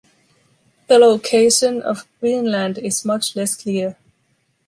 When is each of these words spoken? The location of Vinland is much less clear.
The 0.87 0.97
location 0.97 1.83
of 1.83 2.07
Vinland 2.21 2.79
is 2.79 3.05
much 3.05 3.35
less 3.35 3.55
clear. 3.55 3.97